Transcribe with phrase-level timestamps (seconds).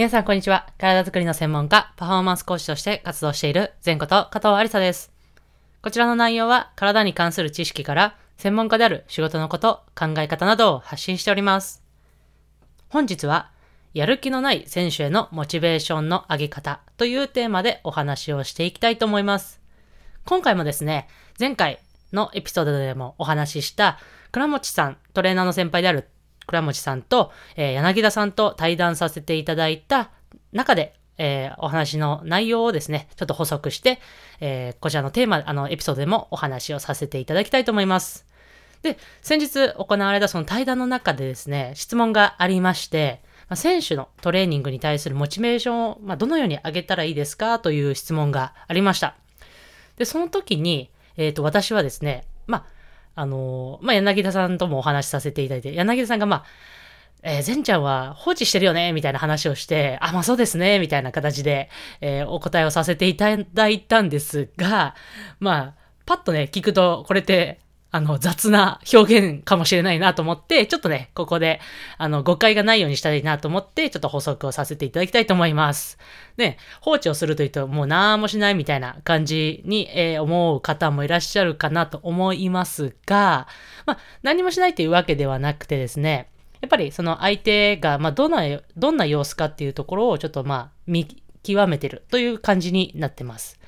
[0.00, 0.66] 皆さん、こんにちは。
[0.78, 5.12] 体づくりの専門家、パフォーマンス講師として活動している、前こと加藤ありさです。
[5.82, 11.82] こちらの内容は、体に関する知識から、専門家である仕事のこと、考え方などを発信しております。
[12.88, 13.50] 本日は、
[13.92, 19.60] やる気のない選手へのモチベーションの上げ方というテーマでお話をしていきたいと思います。
[20.24, 21.08] 今回もですね、
[21.38, 21.78] 前回
[22.14, 23.98] のエピソードでもお話しした、
[24.32, 26.08] 倉持さん、トレーナーの先輩である
[26.46, 30.10] 倉持さんと、えー、柳田さんと対談させていただいた
[30.52, 34.00] 中で、えー、お話の内容をですね、ちょっと補足して、
[34.40, 38.26] えー、こちらのテーマ、あの、エピソードでもお話をさせていただきたいと思います。
[38.82, 47.58] で、先日行われたその対談の中でですね、質問がありまして、まあ、選手のトレーニングに対するモチベーションを、まあ、どのように上げたらいいですか？
[47.58, 49.16] という質問がありました。
[49.96, 52.79] で、その時に、えっ、ー、と、私はですね、まあ、
[53.14, 56.44] あの、まあ、柳田さんともお話しさせていただいて、柳田さんが、まあ、
[57.22, 61.68] えー、善ちゃんは放置してるよねみたいな話をして、あ、まあそうですねみたいな形で、
[62.00, 64.94] えー、お答えをさせていただいたんですが、
[65.38, 65.74] まあ、
[66.06, 67.60] パッとね、聞くと、これって、
[67.92, 71.60] あの、雑な表現かもしれないなと思って、ちょっとね、ここで、
[71.98, 75.98] あの、誤解がないようにしたいなと思って、ちょっと補足をさせていただきたいと思います。
[76.36, 83.48] で、放置をするというと、もう何もしないみたいな感じに、えー、思う方もいらっしゃるかなと思いますが、
[83.86, 86.30] まあ、何もしないというわけではなくてですね、
[86.60, 88.42] やっぱりその相手が、まあ、どんな、
[88.76, 91.08] どんな様子かっていうところをちょっとまあ、見
[91.42, 93.58] 極めてるという感じになってます。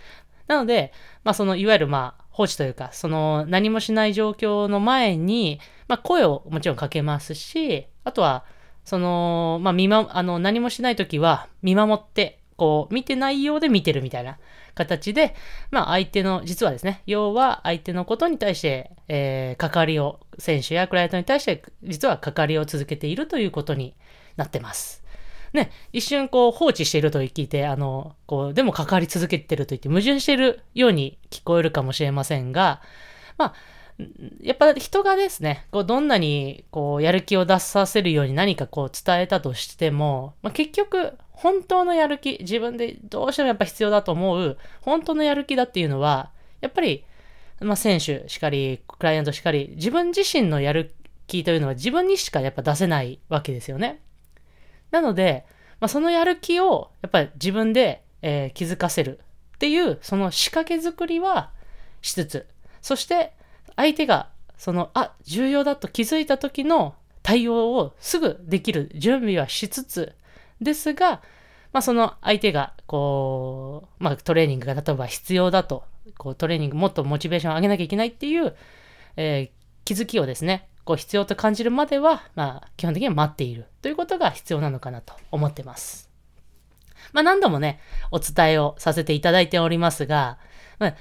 [0.47, 0.93] なので、
[1.25, 8.44] まあ、その、いわゆるまあ、放置というか、その何もしない状況の前に、まあ、声をもちろんかけますし、あとは、
[8.84, 14.38] その、まあ、見ま、あの、何もしないときは見守って、こう、見てないようで見てるみたいな
[14.75, 15.34] 形で、
[15.70, 23.94] まあ、相手の、実はですね、要は相手のことに対して、えー、関わりを、選手やクライアントに対して、実は関わりを続けているということに
[24.36, 25.02] なってます。
[25.53, 32.81] ね、一瞬こう放置していると聞いて、あの、こう、でも関わり続けてると言って矛盾しているように聞こえるかもしれませんが、
[33.37, 33.54] まあ、
[34.41, 47.05] やっぱ人がですね、こうどんなにこうやる気を出させるように何かこう伝えたとしても、まあ、結局本当のやる気、自分でどうしてもやっぱ必要だと思う本当のやる気だっていうのは、やっぱり、
[47.60, 50.94] まあ、選手しかり、クライアントしかり、自分自身のやる
[51.26, 54.00] 気というのは自分にしかやっぱ出せないわけですよね。
[54.92, 55.44] なので、
[55.80, 59.19] まあ、そのやる気をやっぱり自分で、えー、気づかせる
[59.56, 61.50] っていうその仕掛け作りは
[62.00, 62.47] しつつ、
[62.80, 63.32] そして
[63.75, 64.28] 相手が
[64.62, 66.94] その、あ、重要だと気づいた時の
[67.25, 70.14] 対応をすぐできる準備はしつつ、
[70.60, 71.20] ですが、
[71.72, 75.82] まあ、その相手が、こう、まあ、トレーニングが例えば必要だと、
[76.16, 78.54] こう、トレーニングもっとモチベーションを上げなきゃいけないっていう、
[79.16, 86.10] えー、気づきをですね、こう必要と感じるまでは、まあ、基本的には待っているということが必要なのかなと思ってます。
[87.12, 90.38] まあ、何度もね、お伝えをさせていただいておりますが、
[90.78, 90.94] まあ、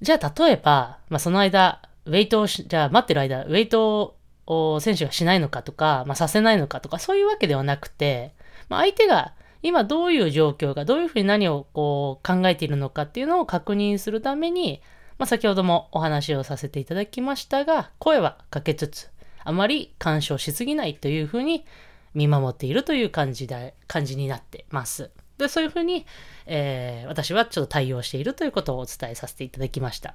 [0.00, 4.16] じゃあ、例えば、まあ、その間、ウェイトを、じゃあ、待ってる間、ウェイト
[4.46, 8.34] を選手がしないのかとか、まあ、させないのかとか、そういうわけではなくて、
[8.68, 14.80] まあ、相手が今どういう状況か、どういうふうに何をこう考えているのかっていうのを確認するために、
[15.18, 19.10] まあ、先ほどもお話をさせていただきましたが、声はかけつつ、
[19.48, 21.64] あまり干渉しすぎないというふうに
[22.12, 25.10] 見守っているという感じで、感じになってます。
[25.38, 26.04] で、そういうふうに、
[26.44, 30.14] えー、私はちょっと対応しているということをお伝えさせていただきました。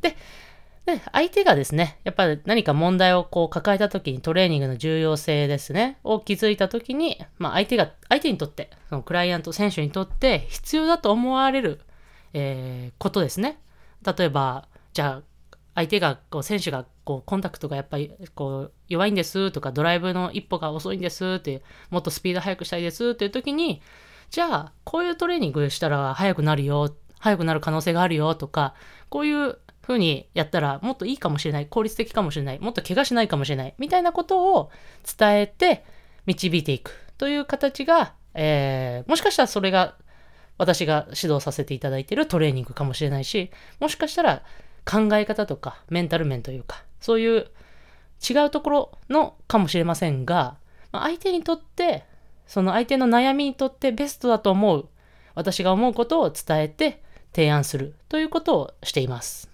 [0.00, 0.16] で、
[0.86, 11.80] で相手がですね、やっぱり何か問題をこう抱えた時にトレーニングの重要性ですね、を気づいた時に、まあ相手が、相手にとって、そのクライアント、選手にとって必要だと思われる、
[12.32, 13.60] えー、ことですね。
[14.04, 15.36] 例えば、じゃあ
[15.76, 23.80] 相手が、こう、選手が、こう、コンタクトがやっぱり、こう、弱いんですとか、ドライブの一歩が遅いんですって、もっとスピード速くしたいですっていう時に、
[24.28, 28.74] じゃあ、こういうトレーニングしたら速くなるよ、速くなる可能性があるよとか、
[29.08, 34.70] こういう風にやったらもっといいかもしれない、効率的かもしれない、もっと怪我しないかもしれない、みたいなことを
[35.18, 35.84] 伝えて
[36.26, 39.94] 導いていくという形が、えー、もしかしたらそれが
[40.58, 44.42] 私が指導させていただいているトレーニングかもしれないし、もしかしたら
[44.86, 47.50] 考え方とかメンタル面というか、そういう
[48.28, 50.56] 違うところのかもしれませんが、
[50.92, 52.04] 相手にとって、
[52.46, 54.88] その相手の悩みにとってベストだと思う、
[55.34, 57.02] 私が思うことを伝えて
[57.34, 59.50] 提案するということをしています。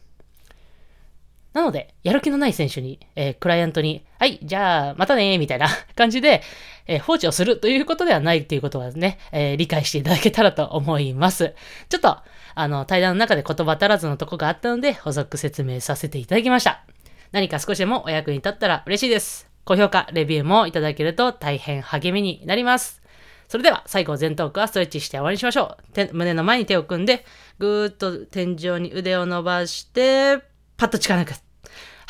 [1.52, 5.66] なので、やる気のない選手に、えー、クライアントに、はい、じゃあ、またねみたいな
[5.96, 6.42] 感じで、
[6.86, 11.56] えー、放置をするということではないということはね、えー、理解していただけたらと思います。
[11.88, 12.19] ちょっと、
[12.54, 16.84] あの、対談の中で言葉足らずのとこがあったので、補足説明させていただきました。
[17.32, 19.50] 何か少しでもお役に立ったら嬉しいです。
[19.64, 23.02] 高評価、レビューもいただけると大変励みになります。
[23.48, 26.08] それでは最後前頭腔はストレッチして終わりにしましょう。
[26.12, 27.25] 胸の前に手を組んで、
[27.58, 30.38] ぐーっと天井に腕を伸ばして、
[30.76, 31.34] パッと力抜く。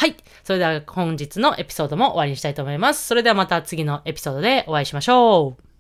[0.03, 0.17] はい。
[0.43, 3.07] それでは本日のエピソードも終わりにしたいと思います。
[3.07, 5.72] それではまた次のエピソードでお会いしましょう。